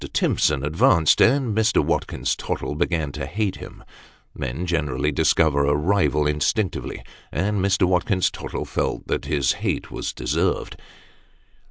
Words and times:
Timson 0.13 0.63
advanced, 0.65 1.21
and 1.21 1.55
Mr. 1.55 1.85
Watkins 1.85 2.35
Tottle 2.35 2.73
began 2.73 3.11
to 3.11 3.27
hate 3.27 3.57
him, 3.57 3.83
Men 4.33 4.65
generally 4.65 5.11
discover 5.11 5.63
a 5.63 5.75
rival, 5.75 6.25
instinctively, 6.25 7.03
and 7.31 7.63
Mr. 7.63 7.83
Watkins 7.85 8.31
Tottle 8.31 8.65
felt 8.65 9.05
that 9.07 9.25
his 9.25 9.51
hate 9.61 9.91
was 9.91 10.11
deserved. 10.11 10.75